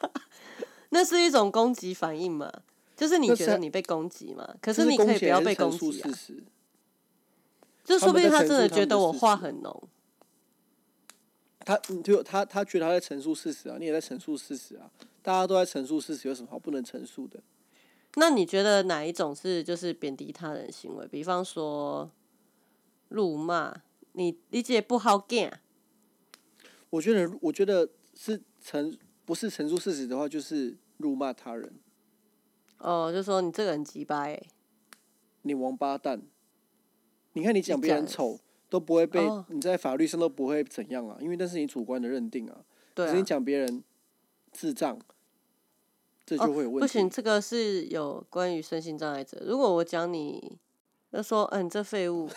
[0.95, 2.49] 那是一种攻击反应嘛？
[2.95, 4.47] 就是你觉得你被攻击嘛？
[4.61, 6.09] 可可是你可以不要被攻击啊。
[7.83, 9.83] 就说不定他真的觉得我话很浓，
[11.59, 14.89] 他你就他他觉得他在陈述事实啊，你也在陈述事实啊，
[15.21, 17.41] 大家都在陈述事实，有什么好不能陈述的？
[18.15, 21.05] 那你觉得哪一种是就是贬低他人行为？
[21.07, 22.09] 比方说
[23.09, 23.81] 辱骂，
[24.13, 25.51] 你理解不好 get，
[26.89, 31.73] 我觉得，我觉得是陈不是陈述事实的话，就是辱骂他人，
[32.77, 34.47] 哦，就说你这个人鸡掰、欸，
[35.41, 36.21] 你王八蛋。
[37.33, 42.63] 你看你讲别人丑都不会被，哦你在法律上都不会怎样啊，因为那是你主观的认定啊。
[42.93, 43.83] 对可是你啊，讲别人
[44.53, 44.97] 智障，
[46.25, 46.79] 这哦就会有问题。
[46.79, 49.37] 不行，这个是有关于身心障碍者。
[49.45, 50.57] 如果我讲你，
[51.11, 52.29] 就说，嗯、你这废物，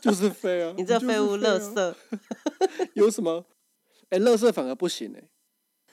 [0.00, 0.74] 就是废啊！
[0.76, 1.94] 你这废物，啊垃圾，
[2.94, 3.44] 有什么？
[4.10, 5.22] 哎、乐色反而不行哎、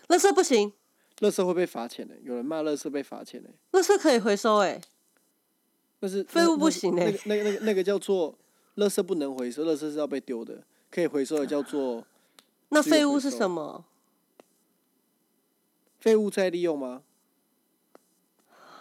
[0.07, 0.71] 乐色不行，
[1.19, 4.79] 乐色会被罚钱哎、有人骂乐色被罚钱哎、乐色可以回收、哎，
[5.99, 8.37] 但是废物不行欸那个那个那个那个叫做
[8.75, 12.05] 乐色不能回收，乐色是要被丢的，可以回收的叫做
[12.69, 13.85] 那废物是什么？
[15.99, 17.03] 废物再利用吗？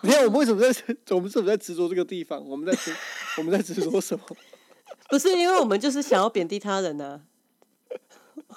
[0.02, 2.46] 你看我们为什么在我们为什么在执着这个地方？
[2.46, 2.94] 我们在执
[3.38, 4.24] 我们在执着什么？
[5.08, 7.24] 不是因为我们就是想要贬低他人呢、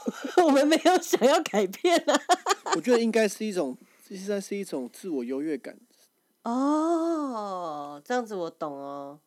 [0.45, 2.21] 我们没有想要改变啊。
[2.75, 5.77] 我觉得应该是一种，现在是一种自我优越感，
[6.43, 9.19] 哦，这样子我懂哦。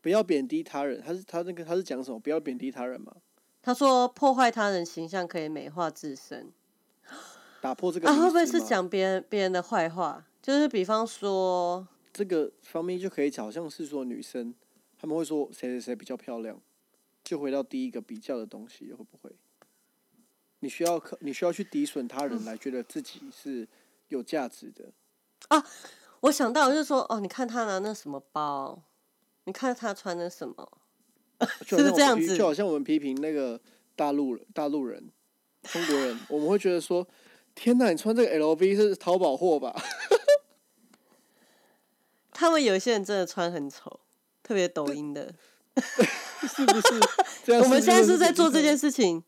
[0.00, 1.02] 不要贬低他人。
[1.04, 2.18] 他是他那个他是讲什么？
[2.18, 3.14] 不要贬低他人嘛，
[3.62, 6.52] 他说破坏他人形象可以美化自身
[7.60, 10.24] 打破这个啊，会不会是讲别人别人的坏话？
[10.40, 14.54] 就是比方说，这个方面就可以讲，好像是说女生
[14.98, 16.58] 他们会说谁谁谁比较漂亮，
[17.24, 19.30] 就回到第一个比较的东西，会不会？
[20.60, 23.66] 你需要可你需要去抵损他人来觉得自己是
[24.08, 24.90] 有价值的，
[25.48, 25.64] 啊
[26.20, 28.82] 我想到就是说，哦，你看他拿那什么包，
[29.44, 30.78] 你看他穿的什么，
[31.64, 33.60] 就是这样子就好像我们批评那个
[33.94, 35.10] 大陆人、大陆人、
[35.62, 37.06] 中国人，我们会觉得说，
[37.54, 39.74] 天哪，你穿这个 LV 是淘宝货吧？
[42.32, 44.00] 他们有一些人真的穿很丑，
[44.42, 45.32] 特别抖音的。
[46.40, 47.52] 是不是？
[47.62, 49.22] 我们现在是是在做这件，事情，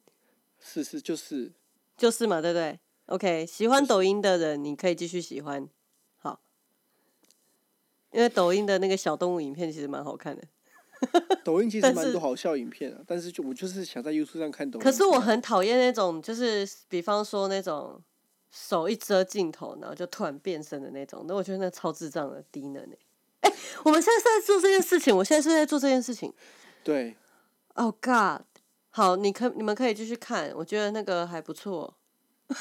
[0.63, 1.53] 是是就是，
[1.97, 5.69] 就是嘛，对不对？OK，喜欢抖音的人，你可以继续喜欢，
[6.19, 6.41] 好，
[8.13, 10.43] 因为抖音的那个小动物影片其实蛮好看的。
[11.43, 14.85] 抖音其实蛮多好笑影片啊，但是就我就是想在 YouTube 上看抖音。
[14.85, 17.99] 可是我很讨厌那种，就是比方说那种
[18.51, 22.83] 手一遮镜头，然后就突然变身的那种，那我觉得那超智障的低能
[23.41, 26.31] 哎、欸我们现在是在做这件事情，我现在是在做这件事情。
[26.85, 27.17] 对
[27.77, 28.43] ，Oh God！
[28.91, 31.97] 好，你可你们可以继续看，我觉得那个还不错。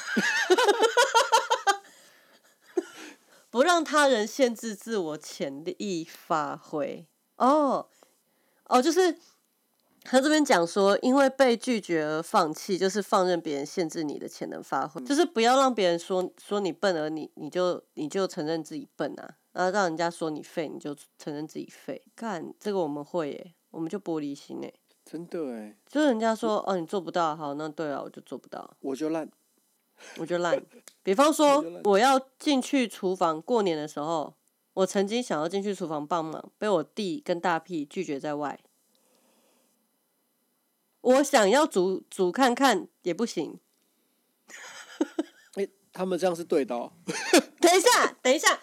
[3.50, 7.04] 不让他人限制自我潜力发挥。
[7.34, 7.88] 哦
[8.66, 9.18] 哦，就是
[10.04, 22.04] 他这边讲说，因为被拒绝而放弃，就是放任别人限制你的潜能发挥，就是不要让别人说说你笨，而你你就你就承认自己笨啊，然后让人家说你废，你就承认自己废。
[22.14, 24.72] 干这个我们会耶，我们就玻璃心哎。
[25.10, 29.28] 真的哎，就是人家说哦，你做不到，好，那对啊，我就做不到，我就烂。
[30.18, 30.64] 我就烂。
[31.02, 34.32] 比方说我，我要进去厨房过年的时候，
[34.72, 38.60] 我曾经想要进去厨房帮忙，被我弟跟大屁拒绝在外。
[41.00, 43.58] 我想要煮煮看看也不行。
[45.56, 46.92] 哎、他们这样是对的、哦。
[47.60, 48.60] 等一下，等一下，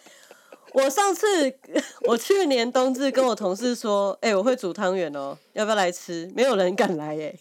[0.74, 1.26] 我上次
[2.02, 6.32] 我去年冬至跟我同事说，哎、我会煮汤圆哦，要不要来吃？
[6.36, 7.38] 没有人敢来耶。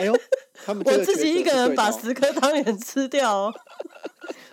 [0.00, 0.18] 哎呦，
[0.64, 3.54] 他们我自己一个人把十颗汤圆吃掉哦，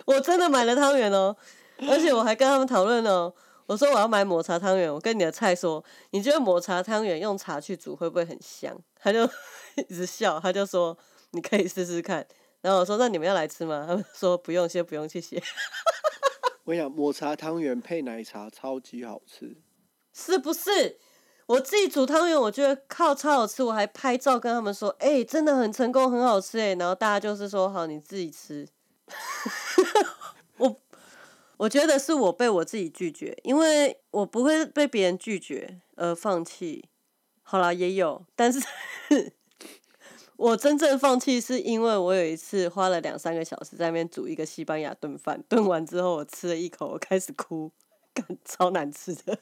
[0.04, 1.36] 我真的买了汤圆哦，
[1.88, 3.32] 而且我还跟他们讨论哦，
[3.66, 8.76] 我说我要买抹茶汤圆，我跟你的菜说，你觉得抹茶汤圆用茶去煮会不会很香？
[9.00, 9.28] 他就
[9.88, 10.96] 一直笑，他就说
[11.32, 12.26] 你可以试试看。
[12.60, 13.84] 然后我说那你们要来吃吗？
[13.86, 15.42] 他们说不用，先不用，谢谢。
[16.66, 19.56] 我跟你讲，抹茶汤圆配奶茶超级好吃。
[20.12, 20.98] 是不是？
[21.46, 26.74] 我自己煮汤圆，我觉得靠超好吃，我还拍照跟他们说，哎、真的很成功，很好吃哎。
[26.74, 28.66] 然后大家就是说，好，你自己吃。
[30.58, 30.76] 我
[31.58, 36.88] 我觉得是我被我自己拒绝，因为我不会被别人拒绝而放弃。
[37.44, 38.60] 好啦，也有，但是
[40.36, 47.72] 我真正放弃是因为我有一次花了两三个小时在那边煮一个西班牙炖饭，炖完之后我吃了一口，我开始哭，
[48.12, 49.38] 感超难吃的。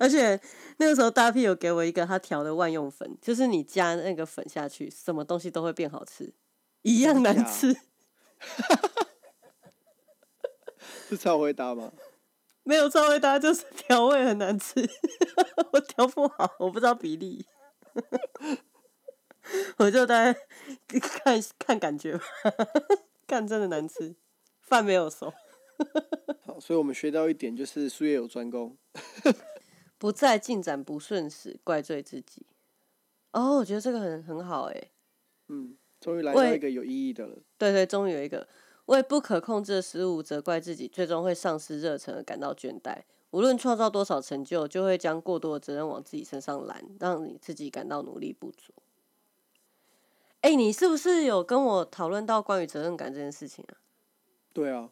[0.00, 0.40] 而且
[0.78, 6.32] 那个时候大屁有给我一个他调的万用粉，就是你加那个粉下去，什么东西都会变好吃，
[6.82, 7.76] 一样难吃。
[11.08, 11.92] 是超回答吗？
[12.64, 14.88] 没有超会搭，就是调味很难吃，
[15.72, 17.46] 我调不好，我不知道比例，
[19.78, 20.38] 我就大概
[21.00, 22.24] 看看感觉吧，
[23.26, 24.14] 看真的难吃，
[24.60, 25.32] 饭没有熟。
[26.42, 28.76] 好，所以我们学到一点，就是术业有专攻。
[29.98, 32.46] 不再进展不顺时，怪罪自己。
[33.32, 34.90] 哦，我觉得这个很很好诶。
[35.48, 37.38] 嗯，终于来到一个有意义的了。
[37.56, 38.48] 对对，终于有一个
[38.86, 43.02] 为不可控制的失误责怪自己，最终会丧失热忱而感到倦怠。
[43.30, 48.72] 无论创造多少成就，就会将过多的责任往自己身上揽，让你自己感到努力不足。
[50.40, 53.76] 哎，你是不是有跟我讨论到关于责任感这件事情啊？
[54.52, 54.90] 对啊，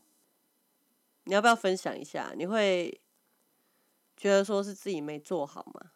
[1.25, 2.33] 你要不要分享一下？
[2.37, 3.01] 你会
[4.17, 5.93] 觉得说是自己没做好吗？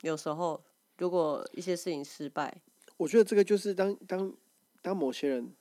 [0.00, 0.64] 有时候
[0.96, 2.62] 如果一些事情失败，
[2.96, 4.32] 我觉得这个就是当当
[4.80, 5.54] 当某些人，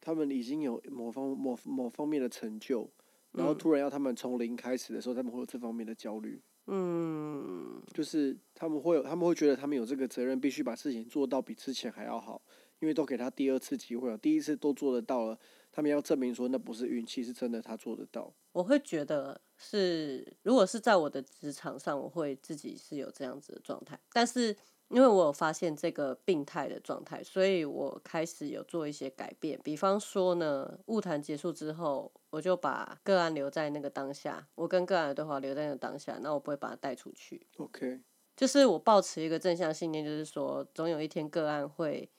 [0.00, 2.90] 他们已经有某方某某方面的成就，
[3.34, 12.40] 然后嗯突然要他们从零开始的时候，他们会有这方面的焦虑，嗯，就是他们会有他们会觉得他们有这个责任，必须把事情做到比之前还要好，
[12.80, 15.38] 因为都给他第二次机会了，第一次都做得到了，
[15.70, 18.32] 他们要证明说那不是运气，是真的他做得到。
[18.52, 23.98] 我会觉得是，如果是在我的职场上，我会自己是有这样子的状态。
[24.12, 24.56] 但是
[24.90, 29.58] 因为我有发现这个病态的状态，所以我开始有做一些改变。
[29.64, 37.46] 比方说呢，物谈结束之后，我就把个案留在那个当下，我跟个案的对话留在那个当下，那我不会把它带出去。
[37.58, 38.00] OK，
[38.36, 42.10] 就是我抱持一个正向信念，就是说，总有一天个案会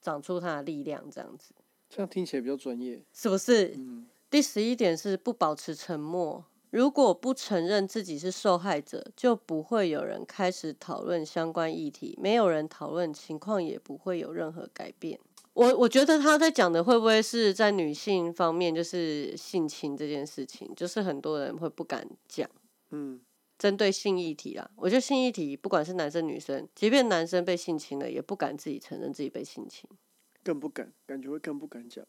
[0.00, 1.52] 长出它的力量，这样子，
[1.90, 3.04] 这样听起来比较专业。
[3.12, 3.74] 是不是？
[3.76, 6.42] 嗯，第十一点是不保持沉默。
[6.70, 15.20] 如果不承认自己是受害者，就不会有人开始讨论相关议题，没有人讨论，情况也不会有任何改变。
[15.54, 22.48] 我我觉得他在讲的会不会是在女性方面，就是性侵这件事情，就是很多人会不敢讲。
[22.90, 23.20] 嗯，
[23.58, 29.88] 针对性议题啦，我觉得性议题不管是男生女生，即便男生被性侵了，也不敢自己承认自己被性侵。
[30.42, 32.04] 更不敢，感觉会更不敢讲。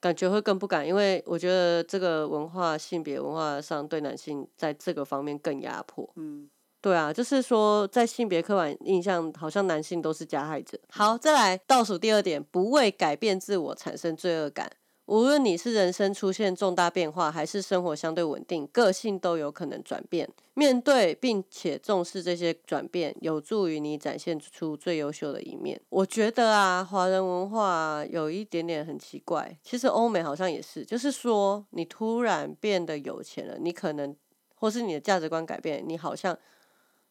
[0.00, 6.08] 感觉会更不敢，因为我觉得这个文化性别文化上对男性在这个方面更压迫。
[6.14, 6.48] 嗯，
[6.80, 10.78] 对啊，就是说在性别刻板印象，好像男性都是加害者。
[10.90, 14.70] 好，再来倒数第二点，不为改变自我产生罪恶感。
[15.06, 20.28] 无论你是人生出现重大变化，还是生活相对稳定，个性都有可能转变。
[20.52, 25.80] 面对并且重视这些转变，有助于你展现出最优秀的一面。
[25.88, 34.14] 我觉得啊，华人文化有一点点很奇怪，其实欧美好像也是，就是说你突然变得有钱了，你可能
[34.56, 36.36] 或是你的价值观改变，你好像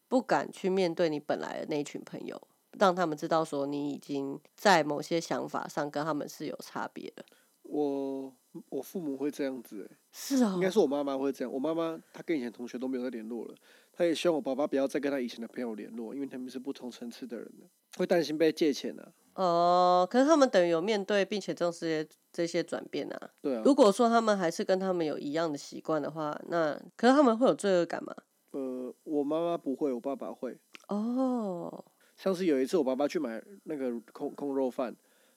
[0.08, 2.42] 不敢去面对你本来的那一群朋友，
[2.80, 7.26] 让他们知道说你已经在某些想法上跟他们是有差别的。
[7.64, 8.34] 我
[8.70, 11.52] 我父母会这样子、欸，是啊、应该是我妈妈会这样。
[11.52, 13.54] 我妈妈她跟以前同学都没有再联络了，
[13.92, 19.12] 她也希望我爸爸不要再跟他以前的朋友联络，因为他们是不同层次的人了，会担心被借钱啊。
[19.36, 23.30] 哦，可是他们等于有面对并且重视这些这些转变啊。
[23.42, 28.16] 对啊，如果说他们还是跟他们有一样的习惯的话，那可是他们会有罪恶感吗？
[28.88, 30.58] 呃，我妈妈不会，我爸爸会。
[30.88, 31.84] 哦，
[32.16, 34.96] 上次有一次，我爸爸去买那个空空肉饭，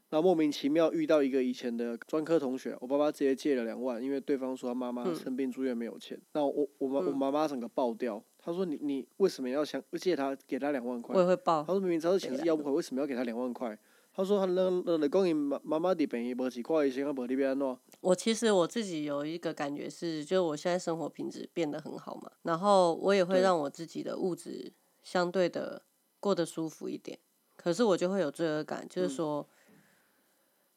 [0.08, 6.20] 然后莫名其妙遇到一个以前的专科同学，我爸爸直接借了两万，因为对方说他妈妈嗯生病住院没有钱。
[6.32, 11.20] 那我我妈我嗯妈妈整个爆掉，她说你你为什么要想借他给他两万块我？
[11.20, 11.72] 也会爆他。
[11.72, 13.76] 说明明知道钱是要不回，为什么要给他两万块？
[14.12, 17.78] 他说他那那来讲，伊妈妈妈伫病院无去看医生，啊无你要安怎？
[18.00, 25.82] 我其实我自己有一个感觉是，就我现在生活品质变得很好嘛，然后我也会让我自己的物质相对的
[26.18, 27.18] 过得舒服一点。
[27.56, 29.48] 可是我就会有罪恶感，就是嗯说、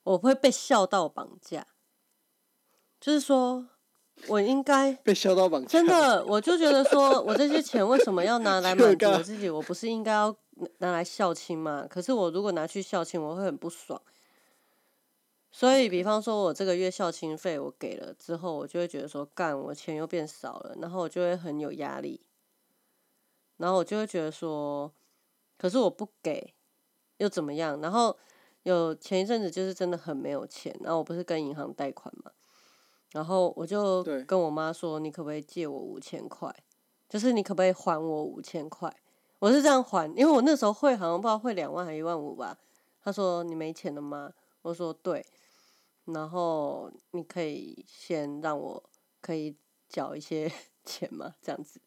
[0.04, 1.66] 我会被孝道绑架，
[3.00, 3.68] 就是说
[4.28, 5.70] 我应该被笑到绑架。
[5.70, 9.50] 真的，我就觉得说，我这些钱为什么要拿来满足 我自己？
[9.50, 10.36] 我不是应该要
[10.80, 11.88] 拿来孝亲嘛？
[11.90, 14.02] 可是我如果拿去孝亲，我会很不爽。
[15.52, 22.22] 所以，比方说，我这个月孝亲费我给了之后，我就会觉得说，干，我钱又变少了，然后我就会很有压力，
[23.58, 24.92] 然后我就会觉得说，
[25.58, 26.56] 可是我不给
[27.18, 27.80] 又怎么样？
[27.82, 28.18] 然后
[28.64, 32.32] 有前一阵子就是真的很没有钱，然后我不是跟银行贷款嘛，
[33.12, 36.52] 然后我就跟我妈说，你可不可以借我五千块？
[37.08, 38.92] 就是你可不可以还我五千块？
[39.44, 42.58] 我是这样还，因为我那时候汇好像不知道汇两万还一万五吧。
[43.04, 44.32] 他说你没钱了吗？
[44.62, 45.26] 我说对，
[46.06, 48.82] 然后你可以先让我
[49.20, 49.58] 可以
[49.90, 50.50] 缴一些
[50.86, 51.36] 钱吗？
[51.42, 51.82] 这样子，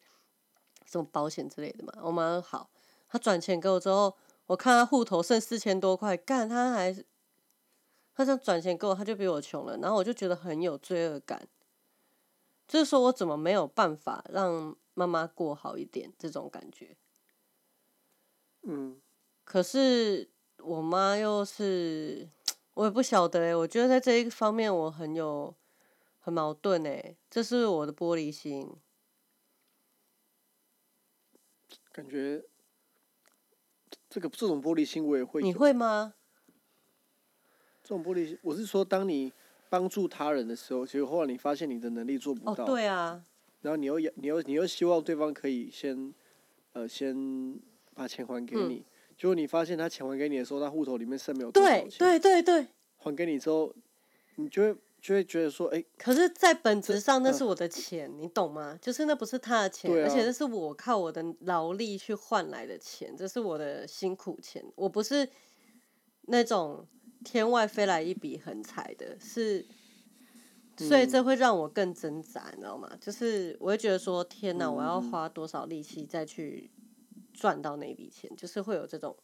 [0.85, 1.95] 什么保险之类的嘛。
[2.03, 2.69] 我妈说好，
[3.09, 6.93] 他转钱给我之后，我看他户头剩四千多块，干他还
[8.15, 11.49] 他这样转钱给我，他就比我穷了，然后我就觉得很有罪恶感，
[12.69, 16.95] 就是说我怎么没有办法让妈妈过好一点这种感觉。
[18.69, 19.01] 嗯，
[19.45, 22.29] 可是我妈又是，
[22.75, 25.55] 我也不晓得诶，我觉得在这一方面我很有
[26.19, 28.69] 很矛盾诶，这是我的玻璃心。
[31.93, 32.45] 感觉
[34.11, 35.41] 这个这种玻璃心我也会。
[35.43, 36.15] 你会吗？
[37.85, 39.33] 这种玻璃心，我是说，当你
[39.69, 43.25] 帮助他人的时候，结果后来你发现你的能力做不哦，到，对啊，
[43.61, 46.13] 然后你又你又你又希望对方可以先
[46.73, 47.15] 呃先
[47.97, 48.85] 把钱还给嗯你，
[49.17, 52.67] 结果你发现他钱还给你的时候，他户头里面剩没有多少对钱，对对对。
[52.99, 53.75] 还给你之后，
[54.37, 58.79] 你就会就会觉得说，哎、可是，在本质上那嗯是我的钱，你懂吗？
[58.83, 65.27] 就是那不是他的钱，而且那是我靠我的劳力去换来的钱，这是我的辛苦钱，我不是
[66.23, 66.87] 那种
[67.25, 69.65] 天外飞来一笔横财的，是，
[70.77, 72.91] 所以这嗯会让我更挣扎，你知道吗？
[73.01, 76.71] 就是我会觉得说，天哪，我要嗯花多少力气再去
[77.37, 79.17] 赚到那笔钱，就是会有这种。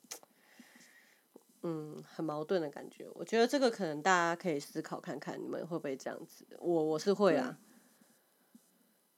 [1.65, 3.09] 嗯，很矛盾的感觉。
[3.15, 6.45] 我觉得这个可能大家可以思考看看，你们会不会这样子？
[6.59, 7.57] 我我是会啊。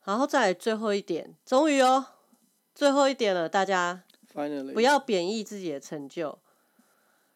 [0.04, 2.06] 然后再最后一点，终于哦，
[2.74, 6.38] 最后一点了，大家 finally 不要贬义自己的成就。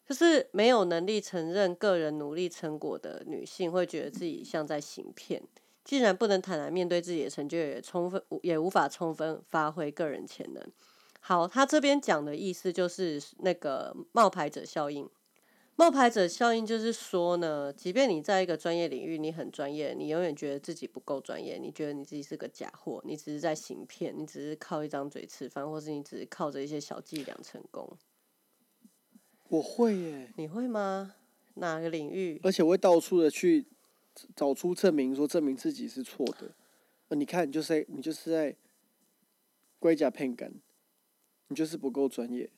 [0.05, 5.43] 就是没有能力承认个人努力成果的女性，会觉得自己像在行骗。
[5.85, 10.63] 既然不能坦然面对自己的成就，也充分也无法充分发挥个人潜能。
[11.29, 15.07] 好，他这边讲的意思就是那个冒牌者效应。
[15.77, 27.87] 冒牌者效应就是说呢，即便你在一个专业领域你很专业，你永远觉得自己不够专业，你觉得你自己是个假货，你只是在行骗，你只是靠一张嘴吃饭，或是你只是靠着一些小伎俩成功。
[29.51, 31.15] 我会耶，你会吗？
[31.57, 32.41] 哪个领域？
[32.43, 33.67] 而且我会到处的去
[34.35, 36.53] 找出证明，说证明自己是错的。
[37.09, 38.57] 呃，你看，你就是在你就是在
[39.79, 40.51] 龟甲骗感，
[41.49, 42.51] 你就是不够专业，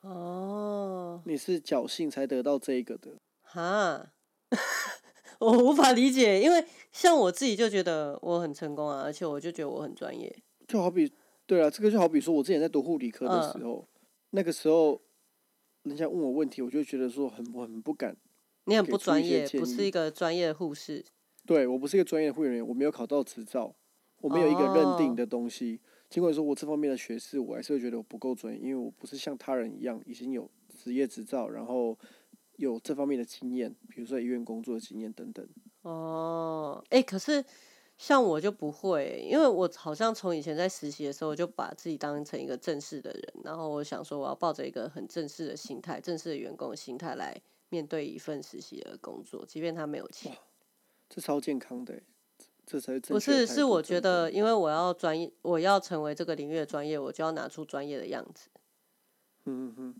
[0.00, 3.12] 哦，你是侥幸才得到这一个的。
[3.42, 4.12] 哈，
[5.40, 10.34] 我无法理解，因为像我自己就觉得我很成功啊，而且我就觉得我很专业。
[10.66, 11.10] 就好比，
[11.46, 13.86] 对啊，这个就好比说，我之前在读护理科的嗯时候，
[14.30, 15.00] 那个时候
[15.82, 18.16] 人家问我问题，我就觉得说很我很不敢
[18.64, 21.04] 你很不专业，不是一个专业的护士。
[21.46, 23.74] 对我不是一个专业的护理人员，我没有考到执照，
[24.20, 25.80] 我没有一个认定哦的东西。
[26.08, 31.98] 尽管说我这方面的学识，我还是会觉得我不够专业，因为我不是像他人一样已经有职业执照，然后
[32.56, 35.46] 有这方面的经验，比如说医院工作的经验等等。
[35.82, 37.44] 哦，哎、可是
[37.98, 47.38] 像我就不会，因为我好像从以前在实习的时候，我就把自己当成一个正式的人，然后我想说我要抱着一个很正式的心态、正式的员工的心态来
[47.68, 50.36] 面对一份实习的工作，即便他没有钱。
[51.08, 52.02] 这超健康的欸，
[53.08, 58.48] 不是，是我觉得，因为我要专业，我要成为这个领域的专业，我就要拿出专业的样子。
[59.44, 59.94] 嗯嗯嗯，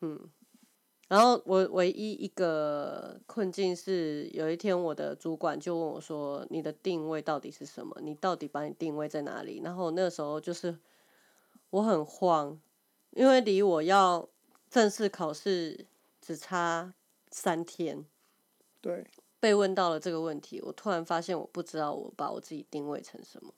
[0.00, 0.30] 嗯，
[1.08, 7.94] 然后我唯一一个困境是，有一天我的主管就问我说：“你的定位到底是什么？
[8.00, 10.78] 你到底把你定位在哪里？”然后那时候就是
[11.68, 12.58] 我很慌，
[13.10, 14.26] 因为离我要
[14.70, 15.86] 正式考试
[16.20, 16.94] 只差
[17.30, 18.06] 三天。
[18.80, 19.06] 对，
[19.40, 23.52] 被问到了这个问题，我突然发现我不知道我把我自己定位成什么，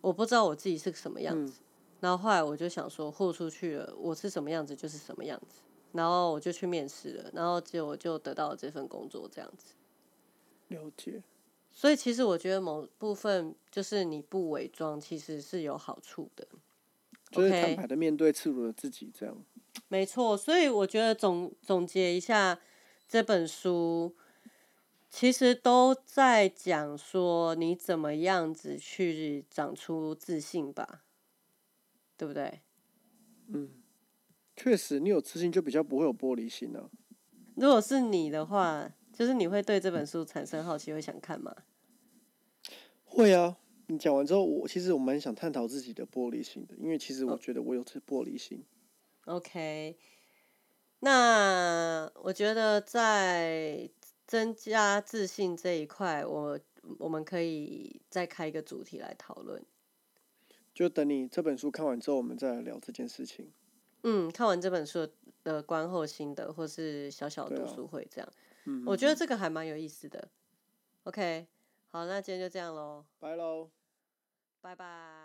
[0.00, 1.60] 我不知道我自己是个什么样嗯子。
[2.00, 5.62] 然后后来我就想说，豁出去了，我是什么样子就是什么样子。
[5.92, 9.74] 然后我就去面试了，然后结果就得到了这份工作，这样子。
[10.68, 11.22] 了解。
[11.72, 16.46] 所以其实我觉得某部分就是你不伪装，其实是有好处的。
[17.30, 19.36] 就是坦白的面对赤裸的自己，这样。
[19.88, 22.60] 没错，所以我觉得总总结一下
[23.08, 24.14] 这本书，
[25.16, 31.04] 其实都在讲说你怎么样子去长出自信吧，
[32.16, 32.62] 对不对？
[33.46, 33.70] 嗯，
[34.56, 36.90] 确实，你有自信就比较不会有玻璃心啊。
[37.54, 41.54] 如果是你的话，就是你会对这本书产生好奇，会想看吗？
[43.04, 43.56] 会啊，
[43.86, 48.64] 你讲完之后，我其实我蛮想探讨自己的玻璃心的，因为其实我哦觉得我有这玻璃心。
[49.26, 49.96] OK，
[50.98, 53.88] 那我觉得在
[54.26, 56.58] 增加自信这一块，我
[56.98, 59.64] 我们可以再开一个主题来讨论。
[60.74, 63.52] 就等你这本书看完之后，我们再来聊这件事情。
[64.02, 65.08] 嗯，看完这本书
[65.42, 68.32] 的观后心得，或是小小读书会这样，
[68.64, 70.28] 嗯，我觉得这个还蛮有意思的。
[71.04, 71.46] OK，
[71.90, 73.70] 好，那今天就这样喽，拜喽。
[74.60, 75.23] 拜拜。